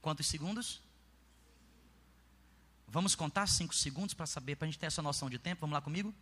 [0.00, 0.80] Quantos segundos?
[2.88, 5.60] Vamos contar cinco segundos para saber, para a gente ter essa noção de tempo.
[5.60, 6.14] Vamos lá comigo?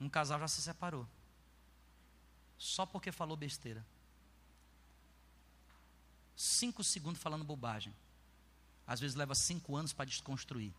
[0.00, 1.06] Um casal já se separou.
[2.58, 3.84] Só porque falou besteira.
[6.36, 7.94] Cinco segundos falando bobagem.
[8.86, 10.74] Às vezes leva cinco anos para desconstruir.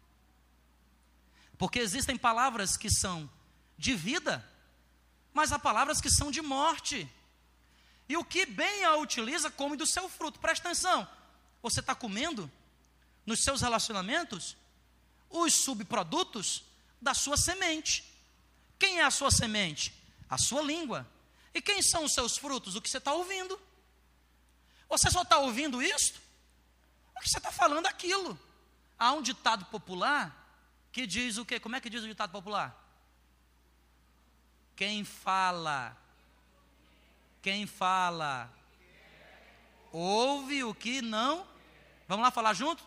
[1.58, 3.30] Porque existem palavras que são
[3.78, 4.48] de vida,
[5.34, 7.10] mas há palavras que são de morte.
[8.08, 10.40] E o que bem a utiliza, come do seu fruto.
[10.40, 11.08] Presta atenção.
[11.62, 12.50] Você está comendo,
[13.26, 14.56] nos seus relacionamentos,
[15.30, 16.64] os subprodutos
[17.02, 18.06] da sua semente.
[18.80, 19.94] Quem é a sua semente?
[20.30, 21.08] A sua língua.
[21.54, 22.76] E quem são os seus frutos?
[22.76, 23.60] O que você está ouvindo.
[24.88, 26.22] Você só está ouvindo isto?
[27.16, 28.40] O que você está falando aquilo?
[28.98, 30.37] Há um ditado popular
[30.98, 31.60] que diz o quê?
[31.60, 32.76] Como é que diz o ditado popular?
[34.76, 35.96] Quem fala,
[37.40, 38.52] quem fala,
[39.92, 41.48] ouve o que não.
[42.08, 42.84] Vamos lá falar junto?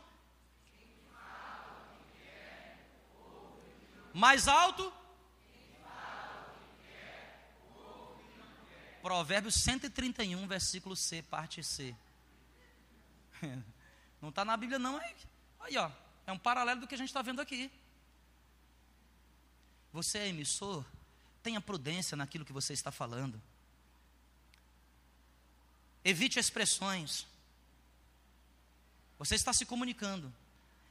[4.12, 4.92] Mais alto?
[9.00, 11.94] Provérbios 131, versículo C, parte C.
[14.20, 15.00] Não está na Bíblia, não.
[15.60, 15.90] Aí, ó.
[16.26, 17.70] É um paralelo do que a gente está vendo aqui.
[19.92, 20.84] Você é emissor,
[21.42, 23.40] tenha prudência naquilo que você está falando.
[26.04, 27.26] Evite expressões.
[29.18, 30.32] Você está se comunicando.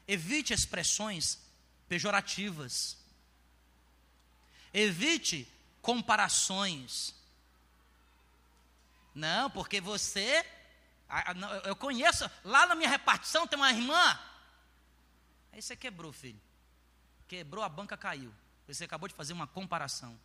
[0.07, 1.39] Evite expressões
[1.87, 2.97] pejorativas.
[4.73, 5.47] Evite
[5.81, 7.15] comparações.
[9.15, 10.45] Não, porque você.
[11.65, 14.19] Eu conheço, lá na minha repartição tem uma irmã.
[15.51, 16.39] Aí você quebrou, filho.
[17.27, 18.31] Quebrou, a banca caiu.
[18.73, 20.19] Você acabou de fazer uma comparação.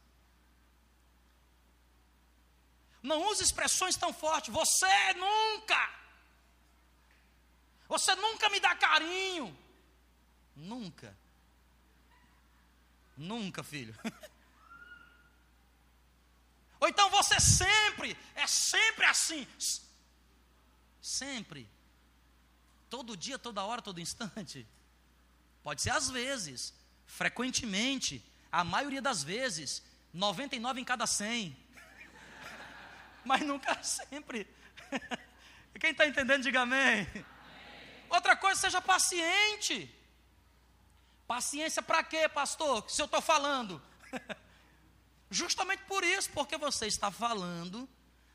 [3.03, 4.53] Não use expressões tão fortes.
[4.53, 5.91] Você nunca.
[7.89, 9.57] Você nunca me dá carinho.
[10.55, 11.17] Nunca.
[13.17, 13.99] Nunca, filho.
[16.81, 19.49] Ou então você sempre, é sempre assim.
[21.01, 21.71] Sempre.
[22.91, 24.67] Todo dia, toda hora, todo instante.
[25.63, 26.75] Pode ser às vezes,
[27.07, 28.23] frequentemente,
[28.55, 31.57] a maioria das vezes, 99 em cada 100.
[33.25, 34.47] Mas nunca sempre.
[35.81, 37.01] Quem está entendendo, diga amém.
[37.11, 37.27] amém.
[38.09, 39.93] Outra coisa, seja paciente.
[41.27, 42.89] Paciência para quê, pastor?
[42.89, 43.83] Se eu estou falando.
[45.29, 47.89] Justamente por isso, porque você está falando,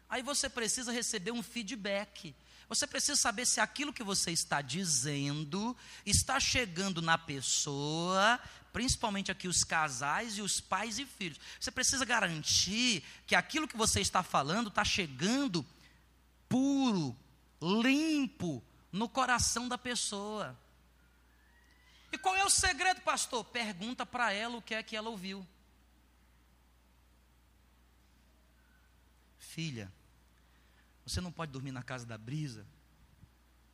[0.10, 2.36] aí você precisa receber um feedback.
[2.70, 8.40] Você precisa saber se aquilo que você está dizendo está chegando na pessoa,
[8.80, 11.38] principalmente aqui os casais e os pais e filhos.
[11.60, 15.65] Você precisa garantir que aquilo que você está falando está chegando
[16.48, 17.13] puro,
[17.62, 20.58] limpo no coração da pessoa.
[22.10, 23.44] E qual é o segredo, pastor?
[23.44, 25.46] Pergunta para ela o que é que ela ouviu.
[29.39, 29.92] Filha,
[31.06, 32.65] você não pode dormir na casa da brisa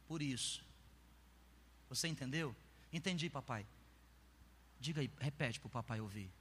[0.07, 0.65] por isso.
[1.89, 2.55] Você entendeu?
[2.91, 3.67] Entendi, papai.
[4.79, 6.31] Diga aí, repete para o papai ouvir.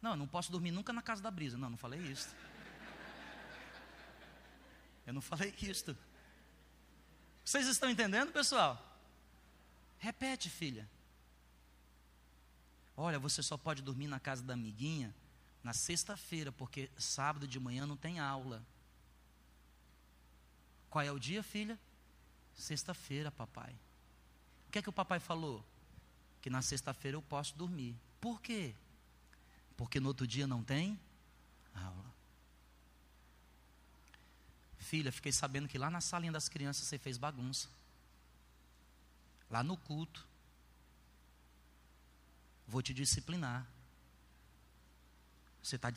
[0.00, 1.56] Não, eu não posso dormir nunca na casa da brisa.
[1.56, 2.34] Não, não falei isso.
[5.06, 5.96] Eu não falei isso.
[7.44, 8.80] Vocês estão entendendo, pessoal?
[9.98, 10.88] Repete, filha.
[12.96, 15.14] Olha, você só pode dormir na casa da amiguinha
[15.62, 18.64] na sexta-feira, porque sábado de manhã não tem aula.
[20.90, 21.78] Qual é o dia, filha?
[22.54, 23.72] Sexta-feira, papai.
[24.68, 25.64] O que é que o papai falou?
[26.42, 27.96] Que na sexta-feira eu posso dormir.
[28.20, 28.74] Por quê?
[29.76, 31.00] Porque no outro dia não tem
[31.74, 32.12] aula.
[34.78, 37.68] Filha, fiquei sabendo que lá na salinha das crianças você fez bagunça.
[39.48, 40.26] Lá no culto.
[42.66, 43.66] Vou te disciplinar.
[45.62, 45.90] Você está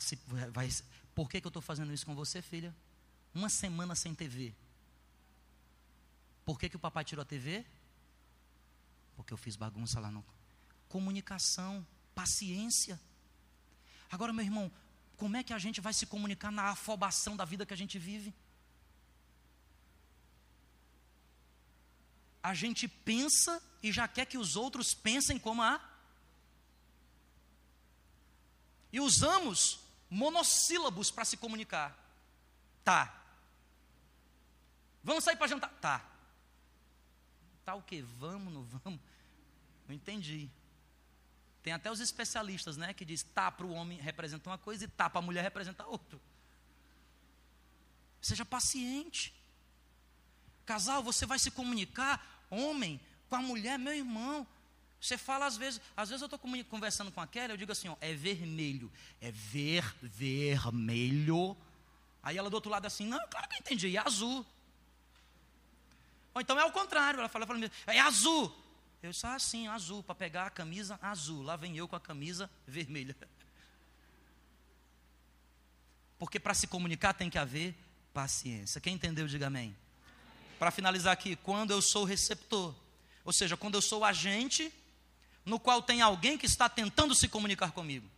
[0.52, 0.70] vai
[1.14, 2.74] Por que, que eu estou fazendo isso com você, filha?
[3.34, 4.54] Uma semana sem TV.
[6.44, 7.66] Por que, que o papai tirou a TV?
[9.16, 10.24] Porque eu fiz bagunça lá no.
[10.88, 13.00] Comunicação, paciência.
[14.10, 14.70] Agora, meu irmão,
[15.16, 17.98] como é que a gente vai se comunicar na afobação da vida que a gente
[17.98, 18.34] vive?
[22.42, 25.80] A gente pensa e já quer que os outros pensem como a.
[28.92, 31.96] E usamos monossílabos para se comunicar.
[32.84, 33.22] Tá.
[35.02, 35.70] Vamos sair para jantar?
[35.80, 36.08] Tá.
[37.64, 38.02] Tá o quê?
[38.18, 39.00] Vamos, não vamos?
[39.88, 40.48] Não entendi.
[41.66, 44.86] Tem até os especialistas, né, que diz tá para o homem representa uma coisa e
[44.86, 46.16] tá para a mulher representa outra.
[48.22, 49.34] Seja paciente.
[50.64, 54.46] Casal, você vai se comunicar, homem, com a mulher, meu irmão.
[55.00, 56.38] Você fala às vezes, às vezes eu estou
[56.70, 58.88] conversando com a Kelly, eu digo assim, ó, é vermelho,
[59.20, 61.56] é ver, vermelho.
[62.22, 64.46] Aí ela do outro lado assim, não, claro que eu entendi, é azul.
[66.32, 67.58] Ou então é o contrário, ela fala, fala
[67.88, 68.56] é azul.
[69.02, 71.42] Eu disse, ah, sim, azul, para pegar a camisa azul.
[71.42, 73.16] Lá vem eu com a camisa vermelha.
[76.18, 77.74] Porque para se comunicar tem que haver
[78.12, 78.80] paciência.
[78.80, 79.76] Quem entendeu, diga amém.
[80.58, 82.74] Para finalizar aqui, quando eu sou receptor,
[83.24, 84.72] ou seja, quando eu sou agente,
[85.44, 88.10] no qual tem alguém que está tentando se comunicar comigo.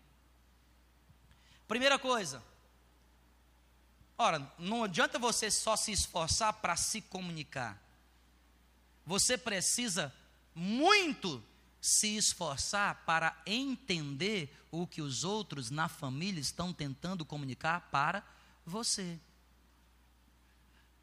[1.66, 2.42] Primeira coisa,
[4.16, 7.82] ora, não adianta você só se esforçar para se comunicar.
[9.04, 10.14] Você precisa
[10.58, 11.42] muito
[11.80, 18.24] se esforçar para entender o que os outros na família estão tentando comunicar para
[18.66, 19.18] você.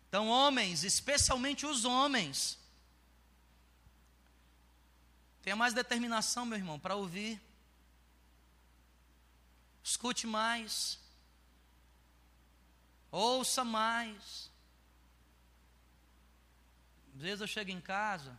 [0.10, 2.60] Então, homens, especialmente os homens,
[5.42, 7.42] tenha mais determinação, meu irmão, para ouvir.
[9.82, 11.00] Escute mais.
[13.10, 14.52] Ouça mais.
[17.16, 18.38] Às vezes eu chego em casa,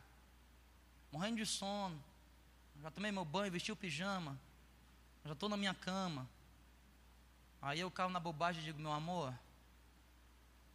[1.17, 1.99] morrendo de sono.
[2.83, 4.39] Já tomei meu banho, vesti o pijama.
[5.25, 6.29] Já estou na minha cama.
[7.63, 9.33] Aí eu caio na bobagem e digo, meu amor,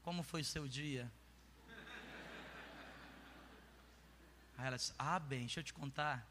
[0.01, 1.11] como foi seu dia?
[4.57, 6.27] Aí ela disse, ah, bem, deixa eu te contar.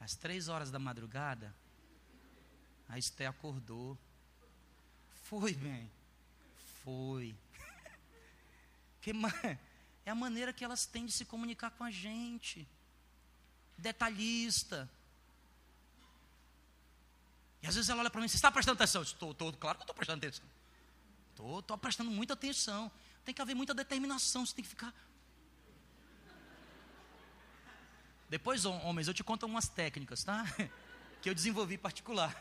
[0.00, 1.54] Às três horas da madrugada,
[2.88, 3.96] a Esté acordou.
[5.22, 5.88] Foi, bem.
[6.82, 7.36] Foi.
[9.00, 9.12] que,
[10.04, 12.66] é a maneira que elas têm de se comunicar com a gente.
[13.78, 14.90] Detalhista.
[17.62, 19.02] E às vezes ela olha para mim, você está prestando atenção?
[19.02, 20.44] Estou, claro que eu estou prestando atenção.
[21.30, 22.90] Estou, estou prestando muita atenção.
[23.24, 24.92] Tem que haver muita determinação, você tem que ficar.
[28.28, 30.44] Depois, homens, eu te conto umas técnicas, tá?
[31.22, 32.36] Que eu desenvolvi particular.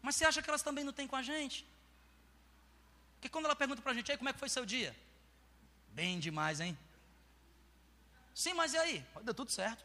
[0.00, 1.66] Mas você acha que elas também não têm com a gente?
[3.16, 4.96] Porque quando ela pergunta para a gente, aí, como é que foi seu dia?
[5.94, 6.76] Bem demais, hein?
[8.34, 9.06] Sim, mas e aí?
[9.22, 9.84] Deu tudo certo.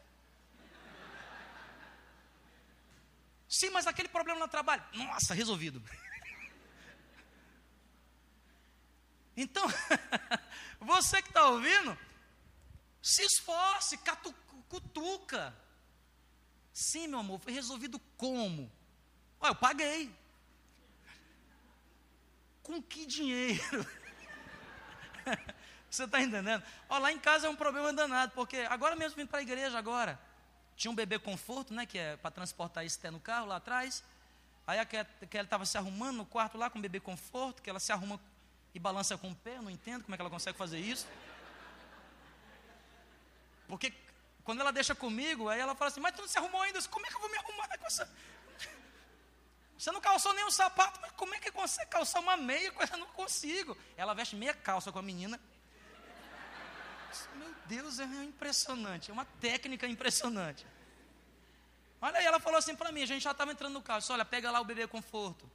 [3.48, 4.82] Sim, mas aquele problema no trabalho.
[4.92, 5.80] Nossa, resolvido.
[9.36, 9.64] Então,
[10.80, 11.96] você que está ouvindo,
[13.00, 14.34] se esforce, catu,
[14.68, 15.54] cutuca.
[16.72, 18.70] Sim, meu amor, foi resolvido como?
[19.40, 20.12] Ué, eu paguei.
[22.64, 23.86] Com que dinheiro?
[25.90, 26.62] Você está entendendo?
[26.88, 29.76] Ó, lá em casa é um problema danado, porque agora mesmo vim para a igreja
[29.76, 30.18] agora.
[30.76, 31.84] Tinha um bebê conforto, né?
[31.84, 34.04] Que é para transportar isso até no carro lá atrás.
[34.66, 37.80] Aí a Kelly estava se arrumando no quarto lá com o bebê conforto, que ela
[37.80, 38.20] se arruma
[38.72, 41.08] e balança com o pé, eu não entendo como é que ela consegue fazer isso.
[43.66, 43.92] Porque
[44.44, 47.04] quando ela deixa comigo, aí ela fala assim, mas tu não se arrumou ainda, como
[47.04, 48.08] é que eu vou me arrumar com essa...
[49.76, 52.72] Você não calçou nem um sapato, mas como é que consegue calçar uma meia?
[52.92, 53.76] Eu não consigo.
[53.96, 55.40] Ela veste meia calça com a menina,
[57.36, 60.66] meu Deus, é impressionante, é uma técnica impressionante.
[62.00, 64.12] Olha aí, ela falou assim para mim, a gente já estava entrando no carro, disse,
[64.12, 65.50] olha, pega lá o bebê conforto.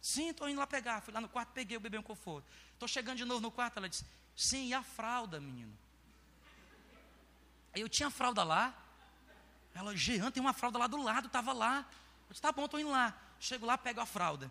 [0.00, 1.00] Sim, estou indo lá pegar.
[1.00, 2.46] Fui lá no quarto, peguei o bebê conforto.
[2.72, 4.04] Estou chegando de novo no quarto, ela disse,
[4.36, 5.76] sim, e a fralda, menino?
[7.74, 8.74] Aí eu tinha a fralda lá.
[9.74, 11.86] Ela, Jean, tem uma fralda lá do lado, estava lá.
[12.28, 13.16] Eu disse, tá bom, estou indo lá.
[13.38, 14.50] Chego lá, pego a fralda.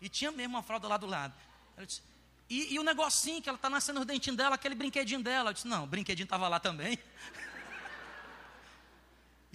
[0.00, 1.34] E tinha mesmo uma fralda lá do lado.
[1.76, 2.02] Ela disse,
[2.48, 5.50] e, e, o negocinho que ela está nascendo os dentinhos dela, aquele brinquedinho dela.
[5.50, 6.98] Eu disse, não, o brinquedinho estava lá também.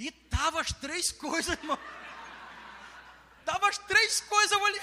[0.01, 1.77] E tava as três coisas, irmão.
[3.43, 4.49] Tava as três coisas.
[4.53, 4.79] Eu olhei.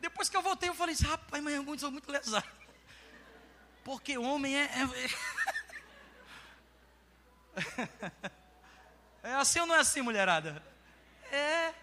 [0.00, 2.46] Depois que eu voltei, eu falei assim, rapaz, mas eu sou muito lesado.
[3.82, 4.70] Porque homem é.
[9.24, 10.62] É, é assim ou não é assim, mulherada?
[11.32, 11.74] É.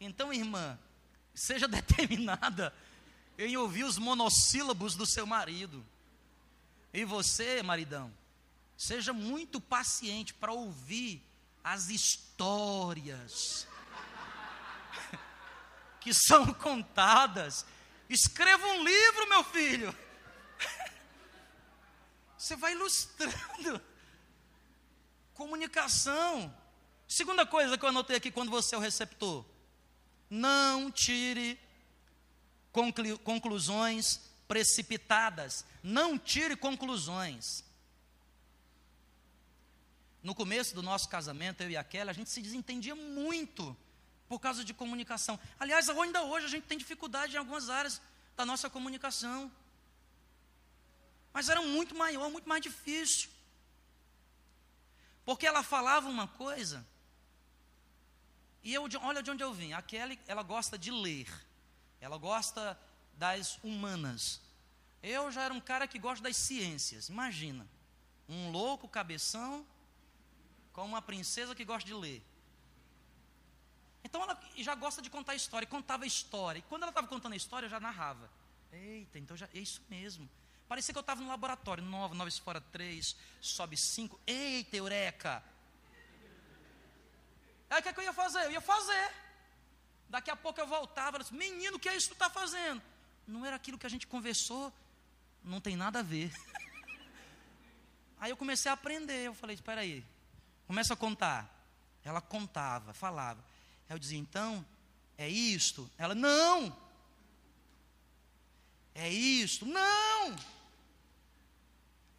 [0.00, 0.78] Então, irmã,
[1.34, 2.72] seja determinada
[3.46, 5.86] em ouvir os monossílabos do seu marido.
[6.92, 8.12] E você, maridão,
[8.76, 11.24] seja muito paciente para ouvir
[11.62, 13.66] as histórias
[16.00, 17.64] que são contadas.
[18.08, 19.94] Escreva um livro, meu filho.
[22.36, 23.80] Você vai ilustrando.
[25.34, 26.52] Comunicação.
[27.06, 29.44] Segunda coisa que eu anotei aqui quando você é o receptor.
[30.28, 31.58] Não tire
[33.24, 35.64] conclusões precipitadas.
[35.82, 37.64] Não tire conclusões.
[40.22, 43.76] No começo do nosso casamento, eu e a Kelly, a gente se desentendia muito
[44.28, 45.38] por causa de comunicação.
[45.58, 48.00] Aliás, ainda hoje a gente tem dificuldade em algumas áreas
[48.36, 49.50] da nossa comunicação.
[51.32, 53.30] Mas era muito maior, muito mais difícil.
[55.24, 56.86] Porque ela falava uma coisa,
[58.62, 59.72] e eu, olha de onde eu vim.
[59.72, 61.28] A Kelly, ela gosta de ler.
[62.00, 62.78] Ela gosta
[63.14, 64.40] das humanas.
[65.02, 67.08] Eu já era um cara que gosta das ciências.
[67.08, 67.66] Imagina.
[68.28, 69.66] Um louco cabeção
[70.72, 72.22] com uma princesa que gosta de ler.
[74.04, 76.58] Então ela já gosta de contar história, contava história.
[76.58, 78.30] E quando ela estava contando a história, eu já narrava.
[78.72, 80.28] Eita, então já é isso mesmo.
[80.68, 81.82] Parecia que eu estava no laboratório.
[81.82, 84.20] 9, 9 fora 3, sobe 5.
[84.26, 85.42] Eita, eureka!
[87.70, 88.44] Aí o que, é que eu ia fazer?
[88.44, 89.14] Eu ia fazer.
[90.08, 91.16] Daqui a pouco eu voltava.
[91.16, 92.82] Ela disse, Menino, o que é isso que tu está fazendo?
[93.26, 94.72] Não era aquilo que a gente conversou.
[95.44, 96.32] Não tem nada a ver.
[98.18, 99.26] Aí eu comecei a aprender.
[99.26, 100.04] Eu falei, espera aí.
[100.66, 101.48] Começa a contar.
[102.02, 103.40] Ela contava, falava.
[103.88, 104.64] Aí eu dizia, então,
[105.16, 105.90] é isto?
[105.96, 106.76] Ela, não.
[108.94, 109.64] É isto?
[109.64, 110.36] Não.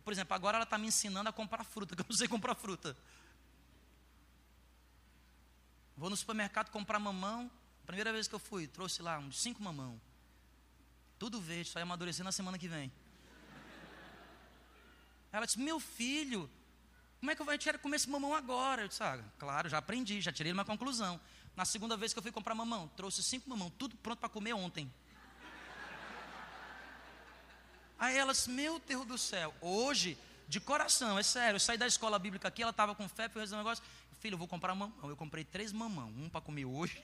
[0.03, 2.55] Por exemplo, agora ela está me ensinando a comprar fruta, que eu não sei comprar
[2.55, 2.95] fruta.
[5.97, 7.51] Vou no supermercado comprar mamão.
[7.89, 9.99] Primeira vez que eu fui, trouxe lá uns cinco mamão.
[11.17, 12.91] Tudo verde, só ia amadurecer na semana que vem.
[15.31, 16.47] Ela disse: Meu filho,
[17.19, 18.83] como é que eu vou comer esse mamão agora?
[18.83, 21.19] Eu disse: ah, Claro, já aprendi, já tirei uma conclusão.
[21.55, 24.53] Na segunda vez que eu fui comprar mamão, trouxe cinco mamão, tudo pronto para comer
[24.53, 24.93] ontem.
[27.97, 30.15] Aí elas, meu Deus do céu, hoje,
[30.47, 33.41] de coração, é sério, eu saí da escola bíblica aqui, ela estava com fé, fui
[33.41, 33.83] fazer um negócio,
[34.19, 35.09] filho, eu vou comprar mamão.
[35.09, 37.03] Eu comprei três mamão, um para comer hoje,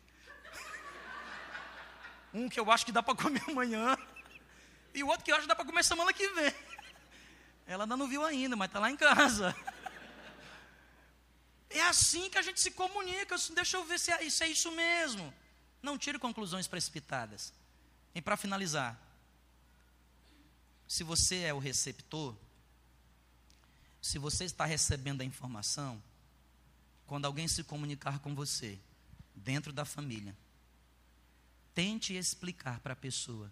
[2.35, 3.97] um que eu acho que dá para comer amanhã,
[4.93, 6.53] e o outro que eu acho que dá para comer semana que vem.
[7.65, 9.55] Ela ainda não viu ainda, mas está lá em casa.
[11.69, 13.35] É assim que a gente se comunica.
[13.53, 15.33] Deixa eu ver se é isso, é isso mesmo.
[15.81, 17.51] Não tire conclusões precipitadas.
[18.13, 18.97] E para finalizar,
[20.87, 22.35] se você é o receptor,
[24.01, 26.01] se você está recebendo a informação,
[27.07, 28.79] quando alguém se comunicar com você,
[29.33, 30.35] dentro da família,
[31.75, 33.51] tente explicar para a pessoa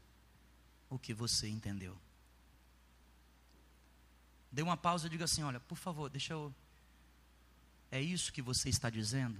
[0.89, 1.95] o que você entendeu.
[4.51, 6.53] Dê uma pausa e diga assim: olha, por favor, deixa eu.
[7.91, 9.39] É isso que você está dizendo?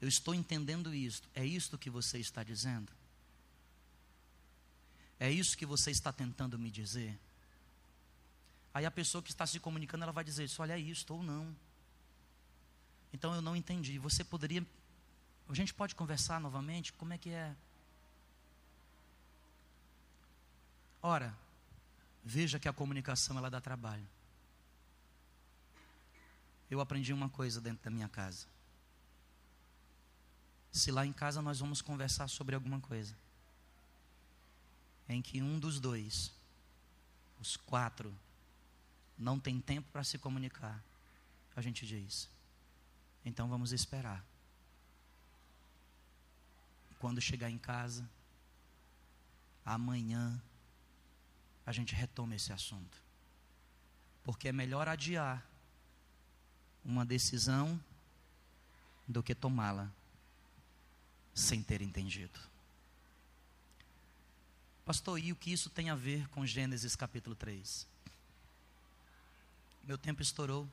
[0.00, 1.28] Eu estou entendendo isto.
[1.34, 2.92] É isto que você está dizendo?
[5.18, 7.18] É isso que você está tentando me dizer?
[8.72, 11.22] Aí a pessoa que está se comunicando, ela vai dizer isso, olha é isto ou
[11.22, 11.56] não.
[13.12, 13.98] Então eu não entendi.
[13.98, 14.64] Você poderia.
[15.48, 16.92] A gente pode conversar novamente?
[16.92, 17.56] Como é que é?
[21.00, 21.34] Ora,
[22.22, 24.06] veja que a comunicação ela dá trabalho.
[26.70, 28.46] Eu aprendi uma coisa dentro da minha casa.
[30.70, 33.16] Se lá em casa nós vamos conversar sobre alguma coisa,
[35.08, 36.30] em que um dos dois,
[37.40, 38.14] os quatro,
[39.16, 40.84] não tem tempo para se comunicar,
[41.56, 42.28] a gente diz:
[43.24, 44.27] então vamos esperar.
[46.98, 48.08] Quando chegar em casa,
[49.64, 50.40] amanhã,
[51.64, 53.02] a gente retoma esse assunto.
[54.24, 55.46] Porque é melhor adiar
[56.84, 57.80] uma decisão
[59.06, 59.90] do que tomá-la
[61.34, 62.38] sem ter entendido.
[64.84, 67.86] Pastor, e o que isso tem a ver com Gênesis capítulo 3?
[69.84, 70.68] Meu tempo estourou.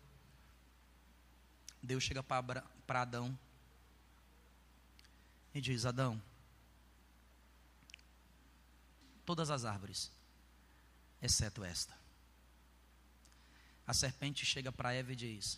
[1.83, 3.37] Deus chega para Adão
[5.55, 6.21] e diz: Adão,
[9.25, 10.11] todas as árvores,
[11.21, 11.97] exceto esta.
[13.87, 15.57] A serpente chega para Eva e diz: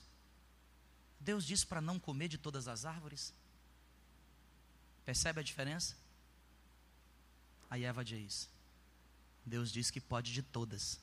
[1.20, 3.34] Deus disse para não comer de todas as árvores.
[5.04, 5.96] Percebe a diferença?
[7.68, 8.48] Aí Eva diz:
[9.44, 11.00] Deus diz que pode de todas,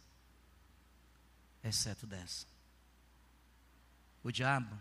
[1.65, 2.47] exceto dessa.
[4.23, 4.81] O diabo,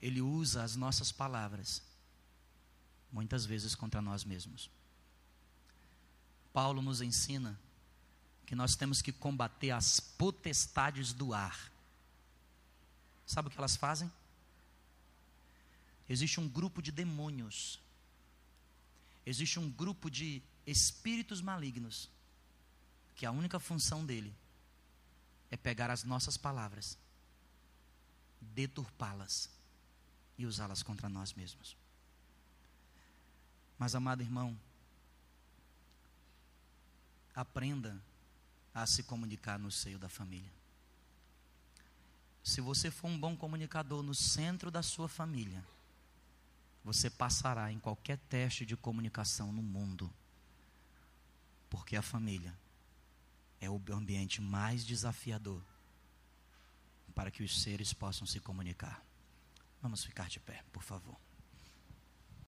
[0.00, 1.82] ele usa as nossas palavras,
[3.12, 4.70] muitas vezes contra nós mesmos.
[6.52, 7.58] Paulo nos ensina
[8.46, 11.72] que nós temos que combater as potestades do ar.
[13.26, 14.10] Sabe o que elas fazem?
[16.08, 17.80] Existe um grupo de demônios
[19.26, 22.08] existe um grupo de espíritos malignos
[23.16, 24.32] que a única função dele
[25.50, 26.96] é pegar as nossas palavras,
[28.40, 29.50] deturpá-las
[30.38, 31.76] e usá-las contra nós mesmos.
[33.78, 34.58] Mas, amado irmão,
[37.34, 38.00] aprenda
[38.74, 40.50] a se comunicar no seio da família.
[42.42, 45.64] Se você for um bom comunicador no centro da sua família,
[46.84, 50.08] você passará em qualquer teste de comunicação no mundo.
[51.68, 52.56] Porque a família
[53.60, 55.60] é o ambiente mais desafiador
[57.14, 59.04] para que os seres possam se comunicar.
[59.82, 61.25] Vamos ficar de pé, por favor.